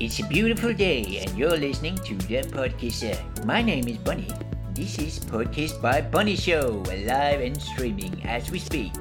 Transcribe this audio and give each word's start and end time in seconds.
It's 0.00 0.18
a 0.18 0.24
beautiful 0.24 0.72
day, 0.72 1.18
and 1.18 1.36
you're 1.36 1.58
listening 1.58 1.94
to 1.96 2.14
the 2.14 2.40
podcast. 2.44 3.44
My 3.44 3.60
name 3.60 3.86
is 3.86 3.98
Bunny. 3.98 4.28
This 4.72 4.98
is 4.98 5.18
Podcast 5.18 5.82
by 5.82 6.00
Bunny 6.00 6.36
Show, 6.36 6.82
live 7.04 7.42
and 7.42 7.60
streaming 7.60 8.24
as 8.24 8.50
we 8.50 8.58
speak. 8.58 8.94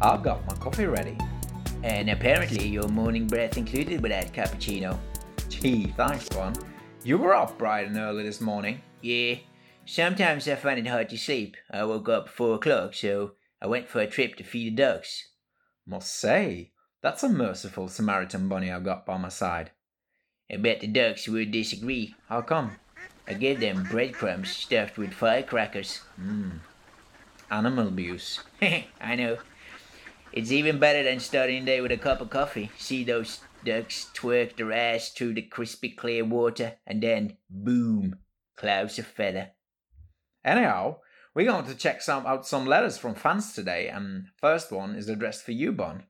I've 0.00 0.22
got 0.22 0.46
my 0.46 0.54
coffee 0.54 0.86
ready. 0.86 1.18
And 1.82 2.08
apparently, 2.08 2.66
your 2.66 2.88
morning 2.88 3.26
breath 3.26 3.58
included 3.58 4.00
with 4.00 4.10
that 4.10 4.32
cappuccino. 4.32 4.98
Gee, 5.50 5.92
thanks, 5.98 6.30
Bun. 6.30 6.54
You 7.04 7.18
were 7.18 7.34
up 7.34 7.58
bright 7.58 7.86
and 7.86 7.98
early 7.98 8.22
this 8.22 8.40
morning. 8.40 8.80
Yeah, 9.02 9.34
sometimes 9.84 10.48
I 10.48 10.54
find 10.54 10.78
it 10.78 10.88
hard 10.88 11.10
to 11.10 11.18
sleep. 11.18 11.58
I 11.70 11.84
woke 11.84 12.08
up 12.08 12.30
4 12.30 12.54
o'clock, 12.54 12.94
so 12.94 13.32
I 13.60 13.66
went 13.66 13.86
for 13.86 14.00
a 14.00 14.06
trip 14.06 14.36
to 14.36 14.44
feed 14.44 14.78
the 14.78 14.82
ducks. 14.82 15.28
Must 15.86 16.10
say, 16.10 16.72
that's 17.02 17.22
a 17.22 17.28
merciful 17.28 17.88
Samaritan 17.88 18.48
bunny 18.48 18.72
I've 18.72 18.82
got 18.82 19.04
by 19.04 19.18
my 19.18 19.28
side. 19.28 19.72
I 20.50 20.56
bet 20.56 20.80
the 20.80 20.86
ducks 20.86 21.28
would 21.28 21.50
disagree. 21.50 22.14
How 22.28 22.42
come? 22.42 22.76
I 23.26 23.34
gave 23.34 23.60
them 23.60 23.86
breadcrumbs 23.90 24.50
stuffed 24.50 24.96
with 24.96 25.12
firecrackers. 25.12 26.02
Mmm. 26.20 26.60
Animal 27.50 27.88
abuse. 27.88 28.40
I 28.62 29.16
know. 29.16 29.38
It's 30.32 30.52
even 30.52 30.78
better 30.78 31.02
than 31.02 31.18
starting 31.20 31.64
the 31.64 31.72
day 31.72 31.80
with 31.80 31.92
a 31.92 31.96
cup 31.96 32.20
of 32.20 32.30
coffee. 32.30 32.70
See 32.78 33.02
those 33.04 33.40
ducks 33.64 34.10
twerk 34.14 34.56
their 34.56 34.72
ass 34.72 35.10
through 35.10 35.34
the 35.34 35.42
crispy 35.42 35.90
clear 35.90 36.24
water, 36.24 36.74
and 36.86 37.02
then 37.02 37.36
boom, 37.50 38.18
clouds 38.56 38.98
of 38.98 39.06
feather. 39.06 39.50
Anyhow, 40.44 40.98
we're 41.34 41.46
going 41.46 41.66
to 41.66 41.74
check 41.74 42.02
some 42.02 42.26
out 42.26 42.46
some 42.46 42.66
letters 42.66 42.98
from 42.98 43.14
fans 43.14 43.52
today, 43.52 43.88
and 43.88 44.26
first 44.40 44.70
one 44.70 44.94
is 44.94 45.08
addressed 45.08 45.44
for 45.44 45.52
you, 45.52 45.72
Bon. 45.72 46.04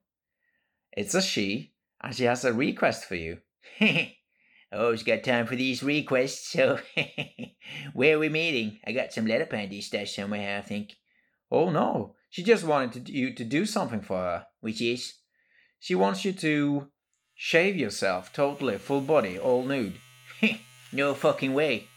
It's 0.91 1.15
a 1.15 1.21
she, 1.21 1.73
and 2.01 2.15
she 2.15 2.25
has 2.25 2.45
a 2.45 2.53
request 2.53 3.05
for 3.05 3.15
you. 3.15 3.39
Always 4.71 5.03
got 5.03 5.23
time 5.23 5.45
for 5.47 5.55
these 5.55 5.81
requests, 5.81 6.49
so 6.49 6.79
where 7.93 8.17
are 8.17 8.19
we 8.19 8.27
meeting? 8.27 8.79
I 8.85 8.91
got 8.91 9.13
some 9.13 9.25
letter 9.25 9.45
panties 9.45 9.87
stashed 9.87 10.15
somewhere, 10.15 10.57
I 10.57 10.61
think. 10.61 10.93
Oh 11.49 11.69
no, 11.69 12.15
she 12.29 12.43
just 12.43 12.65
wanted 12.65 13.05
to, 13.05 13.13
you 13.13 13.33
to 13.33 13.45
do 13.45 13.65
something 13.65 14.01
for 14.01 14.17
her. 14.17 14.45
Which 14.59 14.81
is? 14.81 15.13
She 15.79 15.95
wants 15.95 16.25
you 16.25 16.33
to 16.33 16.89
shave 17.33 17.77
yourself 17.77 18.33
totally, 18.33 18.77
full 18.77 18.99
body, 19.01 19.39
all 19.39 19.63
nude. 19.63 19.99
no 20.91 21.13
fucking 21.13 21.53
way. 21.53 21.87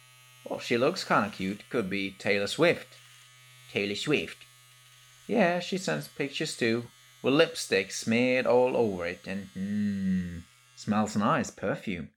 Well, 0.48 0.60
she 0.60 0.78
looks 0.78 1.02
kinda 1.02 1.30
cute. 1.30 1.68
Could 1.70 1.90
be 1.90 2.12
Taylor 2.12 2.46
Swift. 2.46 2.86
Taylor 3.72 3.96
Swift? 3.96 4.38
Yeah, 5.26 5.58
she 5.58 5.76
sends 5.76 6.06
pictures 6.06 6.56
too, 6.56 6.86
with 7.20 7.34
lipstick 7.34 7.90
smeared 7.90 8.46
all 8.46 8.76
over 8.76 9.06
it, 9.06 9.26
and 9.26 9.48
mmm, 9.56 10.42
smells 10.76 11.16
nice, 11.16 11.50
perfume. 11.50 12.10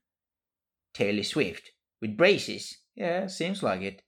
Taylor 0.94 1.22
Swift. 1.22 1.72
With 2.00 2.16
braces? 2.16 2.78
Yeah, 2.94 3.26
seems 3.26 3.62
like 3.62 3.82
it. 3.82 4.02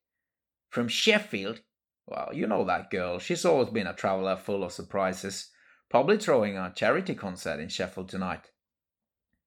From 0.70 0.88
Sheffield? 0.88 1.60
Well, 2.06 2.30
you 2.32 2.46
know 2.46 2.64
that 2.64 2.90
girl. 2.90 3.18
She's 3.18 3.44
always 3.44 3.70
been 3.70 3.86
a 3.86 3.94
traveler 3.94 4.36
full 4.36 4.62
of 4.64 4.72
surprises. 4.72 5.50
Probably 5.90 6.18
throwing 6.18 6.56
a 6.56 6.72
charity 6.74 7.14
concert 7.14 7.60
in 7.60 7.68
Sheffield 7.68 8.08
tonight. 8.08 8.50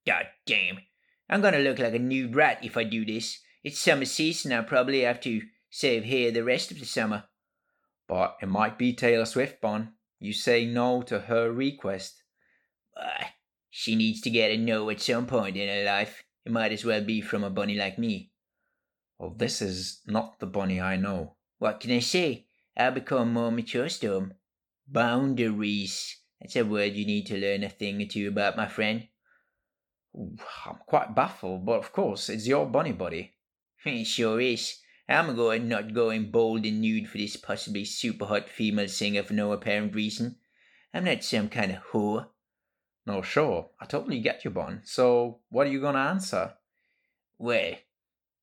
God 0.05 0.27
damn. 0.45 0.79
I'm 1.29 1.41
gonna 1.41 1.59
look 1.59 1.79
like 1.79 1.93
a 1.93 1.99
nude 1.99 2.35
rat 2.35 2.59
if 2.63 2.75
I 2.75 2.83
do 2.83 3.05
this. 3.05 3.39
It's 3.63 3.79
summer 3.79 4.05
season, 4.05 4.53
I'll 4.53 4.63
probably 4.63 5.01
have 5.01 5.19
to 5.21 5.41
save 5.69 6.05
here 6.05 6.31
the 6.31 6.43
rest 6.43 6.71
of 6.71 6.79
the 6.79 6.85
summer. 6.85 7.25
But 8.07 8.37
it 8.41 8.47
might 8.47 8.77
be 8.77 8.93
Taylor 8.93 9.25
Swift, 9.25 9.61
Bon. 9.61 9.93
You 10.19 10.33
say 10.33 10.65
no 10.65 11.01
to 11.03 11.19
her 11.19 11.51
request. 11.51 12.23
Uh, 12.99 13.25
she 13.69 13.95
needs 13.95 14.21
to 14.21 14.29
get 14.29 14.51
a 14.51 14.57
no 14.57 14.89
at 14.89 14.99
some 14.99 15.27
point 15.27 15.55
in 15.55 15.69
her 15.69 15.83
life. 15.83 16.23
Might 16.49 16.71
as 16.71 16.83
well 16.83 17.01
be 17.03 17.21
from 17.21 17.43
a 17.43 17.49
bunny 17.49 17.75
like 17.75 17.99
me. 17.99 18.31
Well, 19.19 19.35
this 19.37 19.61
is 19.61 20.01
not 20.07 20.39
the 20.39 20.47
bunny 20.47 20.81
I 20.81 20.95
know. 20.95 21.35
What 21.59 21.79
can 21.79 21.91
I 21.91 21.99
say? 21.99 22.47
I've 22.75 22.95
become 22.95 23.33
more 23.33 23.51
mature, 23.51 23.87
Storm. 23.89 24.33
Boundaries. 24.87 26.17
That's 26.41 26.55
a 26.55 26.63
word 26.63 26.93
you 26.93 27.05
need 27.05 27.27
to 27.27 27.37
learn 27.37 27.63
a 27.63 27.69
thing 27.69 28.01
or 28.01 28.05
two 28.05 28.29
about, 28.29 28.57
my 28.57 28.67
friend. 28.67 29.07
I'm 30.15 30.79
quite 30.87 31.13
baffled, 31.13 31.65
but 31.65 31.79
of 31.79 31.91
course, 31.91 32.29
it's 32.29 32.47
your 32.47 32.65
bunny 32.65 32.93
body. 32.93 33.35
It 33.85 34.05
sure 34.05 34.41
is. 34.41 34.79
I'm 35.07 35.35
going 35.35 35.67
not 35.67 35.93
going 35.93 36.31
bold 36.31 36.65
and 36.65 36.81
nude 36.81 37.09
for 37.09 37.17
this 37.17 37.35
possibly 37.35 37.85
super 37.85 38.25
hot 38.25 38.49
female 38.49 38.87
singer 38.87 39.23
for 39.23 39.33
no 39.33 39.51
apparent 39.51 39.93
reason. 39.95 40.37
I'm 40.93 41.05
not 41.05 41.23
some 41.23 41.49
kind 41.49 41.71
of 41.71 41.83
whore. 41.91 42.27
No, 43.05 43.21
sure, 43.21 43.69
I 43.79 43.85
totally 43.85 44.19
get 44.19 44.45
you, 44.45 44.51
Bon. 44.51 44.81
So, 44.83 45.39
what 45.49 45.67
are 45.67 45.71
you 45.71 45.81
gonna 45.81 45.99
answer? 45.99 46.53
Well, 47.37 47.75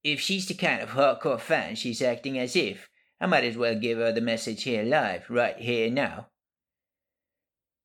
if 0.02 0.20
she's 0.20 0.46
the 0.46 0.54
kind 0.54 0.82
of 0.82 0.90
hardcore 0.90 1.40
fan 1.40 1.74
she's 1.74 2.02
acting 2.02 2.38
as 2.38 2.56
if, 2.56 2.88
I 3.20 3.26
might 3.26 3.44
as 3.44 3.56
well 3.56 3.74
give 3.74 3.98
her 3.98 4.12
the 4.12 4.20
message 4.20 4.64
here 4.64 4.82
live, 4.82 5.30
right 5.30 5.56
here 5.56 5.90
now. 5.90 6.28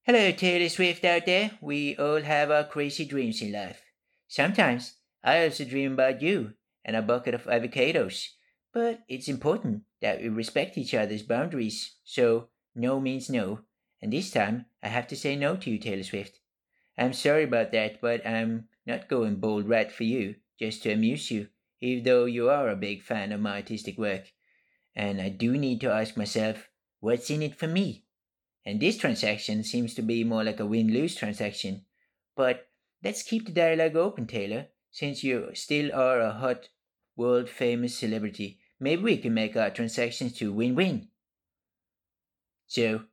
Hello, 0.04 0.32
Taylor 0.32 0.68
Swift 0.68 1.06
out 1.06 1.26
there. 1.26 1.52
We 1.62 1.96
all 1.96 2.22
have 2.22 2.50
our 2.52 2.64
crazy 2.64 3.06
dreams 3.06 3.42
in 3.42 3.52
life. 3.52 3.84
Sometimes 4.28 4.96
I 5.24 5.44
also 5.44 5.64
dream 5.64 5.94
about 5.94 6.22
you 6.22 6.54
and 6.84 6.96
a 6.96 7.02
bucket 7.02 7.34
of 7.34 7.44
avocados. 7.46 8.30
But 8.74 9.02
it's 9.08 9.28
important 9.28 9.84
that 10.02 10.22
we 10.22 10.30
respect 10.30 10.78
each 10.78 10.94
other's 10.94 11.24
boundaries, 11.24 11.96
so 12.04 12.50
no 12.74 13.00
means 13.00 13.30
no. 13.30 13.60
And 14.02 14.12
this 14.12 14.32
time, 14.32 14.66
I 14.82 14.88
have 14.88 15.08
to 15.08 15.16
say 15.16 15.36
no 15.36 15.56
to 15.58 15.70
you, 15.70 15.78
Taylor 15.78 16.04
Swift. 16.04 16.41
I'm 17.02 17.12
sorry 17.12 17.44
about 17.44 17.74
that, 17.74 18.00
but 18.00 18.26
I'm 18.26 18.70
not 18.86 19.10
going 19.10 19.36
bold 19.42 19.68
rat 19.68 19.92
for 19.92 20.06
you, 20.06 20.36
just 20.58 20.84
to 20.84 20.94
amuse 20.94 21.30
you, 21.30 21.50
even 21.82 22.06
though 22.06 22.24
you 22.24 22.50
are 22.50 22.70
a 22.70 22.78
big 22.78 23.04
fan 23.04 23.34
of 23.34 23.42
my 23.42 23.56
artistic 23.58 23.98
work. 23.98 24.32
And 24.96 25.22
I 25.22 25.30
do 25.30 25.58
need 25.58 25.82
to 25.82 25.92
ask 25.92 26.18
myself, 26.18 26.70
what's 27.02 27.30
in 27.30 27.42
it 27.42 27.56
for 27.56 27.68
me? 27.68 28.06
And 28.66 28.80
this 28.80 28.98
transaction 28.98 29.64
seems 29.64 29.94
to 29.96 30.02
be 30.04 30.24
more 30.24 30.44
like 30.44 30.60
a 30.60 30.66
win 30.66 30.94
lose 30.94 31.16
transaction. 31.16 31.86
But 32.36 32.70
let's 33.04 33.24
keep 33.24 33.46
the 33.48 33.54
dialogue 33.54 33.96
open, 33.98 34.28
Taylor, 34.28 34.70
since 34.92 35.24
you 35.24 35.52
still 35.56 35.94
are 35.96 36.22
a 36.22 36.34
hot, 36.34 36.70
world 37.16 37.50
famous 37.50 37.98
celebrity. 37.98 38.60
Maybe 38.80 39.04
we 39.04 39.18
can 39.18 39.34
make 39.34 39.58
our 39.58 39.72
transactions 39.72 40.34
to 40.40 40.54
win 40.54 40.76
win. 40.76 41.10
So, 42.66 43.06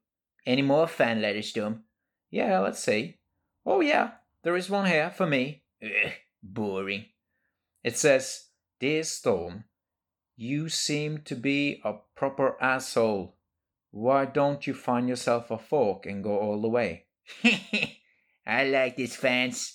any 0.47 0.62
more 0.62 0.88
fan 0.88 1.20
letters, 1.20 1.50
Storm? 1.50 1.84
Yeah, 2.31 2.60
let's 2.60 2.81
see. 2.82 3.18
Oh, 3.65 3.81
yeah, 3.81 4.13
there 4.43 4.57
is 4.57 4.71
one 4.71 4.87
here 4.87 5.11
for 5.11 5.27
me. 5.27 5.63
Ugh, 5.83 6.13
boring. 6.43 7.07
It 7.85 7.97
says, 7.97 8.47
Dear 8.81 9.03
Storm, 9.03 9.65
you 10.37 10.69
seem 10.69 11.23
to 11.23 11.35
be 11.35 11.81
a 11.85 11.95
proper 12.15 12.57
asshole. 12.63 13.37
Why 13.91 14.25
don't 14.25 14.67
you 14.67 14.75
find 14.75 15.09
yourself 15.09 15.51
a 15.51 15.59
fork 15.59 16.07
and 16.07 16.23
go 16.23 16.39
all 16.39 16.61
the 16.61 16.69
way? 16.69 17.07
I 18.47 18.65
like 18.65 18.97
this, 18.97 19.17
fans. 19.17 19.75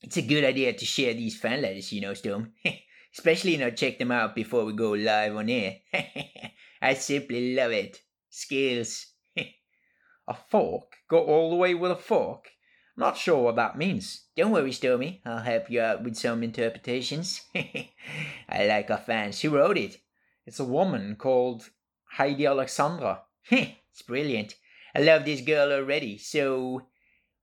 It's 0.00 0.16
a 0.16 0.22
good 0.22 0.44
idea 0.44 0.72
to 0.72 0.84
share 0.84 1.14
these 1.14 1.38
fan 1.38 1.62
letters, 1.62 1.92
you 1.92 2.00
know, 2.00 2.14
Storm. 2.14 2.52
Especially 3.16 3.56
not 3.56 3.76
check 3.76 3.98
them 3.98 4.10
out 4.10 4.34
before 4.34 4.64
we 4.64 4.72
go 4.72 4.90
live 4.90 5.36
on 5.36 5.48
air. 5.48 5.76
I 6.82 6.94
simply 6.94 7.54
love 7.54 7.70
it. 7.70 8.00
Skills. 8.28 9.06
a 9.36 10.34
fork? 10.50 10.96
Go 11.08 11.24
all 11.24 11.50
the 11.50 11.56
way 11.56 11.74
with 11.74 11.92
a 11.92 11.96
fork? 11.96 12.46
Not 12.96 13.16
sure 13.16 13.42
what 13.42 13.56
that 13.56 13.76
means. 13.76 14.26
Don't 14.36 14.52
worry, 14.52 14.70
Stormy. 14.70 15.20
I'll 15.24 15.40
help 15.40 15.68
you 15.68 15.80
out 15.80 16.04
with 16.04 16.16
some 16.16 16.42
interpretations. 16.42 17.42
I 17.54 18.66
like 18.66 18.90
our 18.90 18.98
fans. 18.98 19.40
Who 19.40 19.50
wrote 19.50 19.78
it? 19.78 19.98
It's 20.46 20.60
a 20.60 20.64
woman 20.64 21.16
called 21.16 21.70
Heidi 22.12 22.46
Alexandra. 22.46 23.22
it's 23.50 24.02
brilliant. 24.06 24.54
I 24.94 25.00
love 25.00 25.24
this 25.24 25.40
girl 25.40 25.72
already. 25.72 26.18
So, 26.18 26.86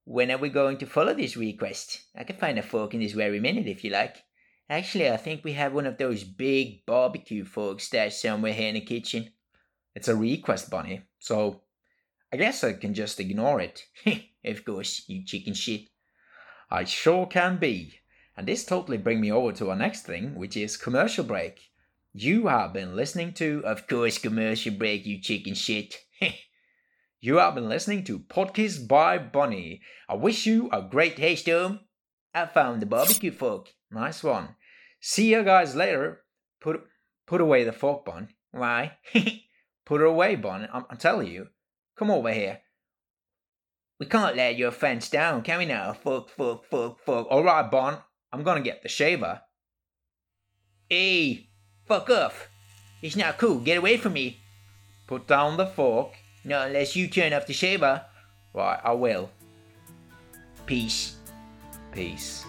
when 0.05 0.31
are 0.31 0.37
we 0.37 0.49
going 0.49 0.77
to 0.77 0.85
follow 0.85 1.13
this 1.13 1.35
request? 1.35 2.01
I 2.15 2.23
can 2.23 2.37
find 2.37 2.57
a 2.57 2.61
fork 2.61 2.93
in 2.93 3.01
this 3.01 3.11
very 3.11 3.39
minute 3.39 3.67
if 3.67 3.83
you 3.83 3.91
like. 3.91 4.23
Actually, 4.69 5.09
I 5.09 5.17
think 5.17 5.43
we 5.43 5.51
have 5.53 5.73
one 5.73 5.85
of 5.85 5.97
those 5.97 6.23
big 6.23 6.85
barbecue 6.85 7.43
forks 7.43 7.85
stashed 7.85 8.21
somewhere 8.21 8.53
here 8.53 8.69
in 8.69 8.75
the 8.75 8.81
kitchen. 8.81 9.31
It's 9.95 10.07
a 10.07 10.15
request, 10.15 10.69
Bunny, 10.69 11.01
so 11.19 11.63
I 12.33 12.37
guess 12.37 12.63
I 12.63 12.73
can 12.73 12.93
just 12.93 13.19
ignore 13.19 13.59
it. 13.59 13.85
of 14.45 14.65
course, 14.65 15.03
you 15.07 15.25
chicken 15.25 15.53
shit. 15.53 15.89
I 16.69 16.85
sure 16.85 17.27
can 17.27 17.57
be. 17.57 17.95
And 18.37 18.47
this 18.47 18.65
totally 18.65 18.97
brings 18.97 19.21
me 19.21 19.31
over 19.31 19.51
to 19.53 19.69
our 19.69 19.75
next 19.75 20.03
thing, 20.03 20.35
which 20.35 20.55
is 20.55 20.77
commercial 20.77 21.25
break. 21.25 21.71
You 22.13 22.47
have 22.47 22.73
been 22.73 22.95
listening 22.95 23.33
to, 23.33 23.61
of 23.65 23.87
course, 23.87 24.17
commercial 24.17 24.73
break, 24.73 25.05
you 25.05 25.19
chicken 25.19 25.53
shit. 25.53 25.95
you 27.19 27.37
have 27.37 27.55
been 27.55 27.67
listening 27.67 28.03
to 28.05 28.19
Podcast 28.19 28.87
by 28.87 29.17
Bunny. 29.17 29.81
I 30.07 30.15
wish 30.15 30.45
you 30.45 30.69
a 30.71 30.81
great 30.81 31.19
Hey, 31.19 31.35
Storm. 31.35 31.81
I 32.33 32.45
found 32.45 32.81
the 32.81 32.85
barbecue 32.85 33.31
fork. 33.31 33.69
Nice 33.91 34.23
one. 34.23 34.55
See 35.01 35.31
you 35.31 35.43
guys 35.43 35.75
later. 35.75 36.23
Put 36.61 36.81
put 37.27 37.41
away 37.41 37.65
the 37.65 37.73
fork, 37.73 38.05
Bun. 38.05 38.29
Why? 38.51 38.97
put 39.85 40.01
it 40.01 40.07
away, 40.07 40.35
Bun. 40.35 40.69
I'm, 40.71 40.85
I'm 40.89 40.97
telling 40.97 41.27
you. 41.27 41.47
Come 42.01 42.09
over 42.09 42.33
here. 42.33 42.57
We 43.99 44.07
can't 44.07 44.35
let 44.35 44.57
your 44.57 44.71
fence 44.71 45.07
down, 45.07 45.43
can 45.43 45.59
we 45.59 45.67
now? 45.67 45.93
Fuck, 45.93 46.31
fuck, 46.31 46.65
fuck, 46.65 46.99
fuck. 47.05 47.27
All 47.29 47.43
right, 47.43 47.69
Bon. 47.69 47.99
I'm 48.33 48.41
gonna 48.41 48.61
get 48.61 48.81
the 48.81 48.89
shaver. 48.89 49.41
Hey, 50.89 51.51
fuck 51.85 52.09
off. 52.09 52.49
It's 53.03 53.15
not 53.15 53.37
cool. 53.37 53.59
Get 53.59 53.77
away 53.77 53.97
from 53.97 54.13
me. 54.13 54.39
Put 55.05 55.27
down 55.27 55.57
the 55.57 55.67
fork. 55.67 56.13
Not 56.43 56.69
unless 56.69 56.95
you 56.95 57.07
turn 57.07 57.33
off 57.33 57.45
the 57.45 57.53
shaver. 57.53 58.03
Right, 58.51 58.79
I 58.83 58.93
will. 58.93 59.29
Peace. 60.65 61.17
Peace. 61.91 62.43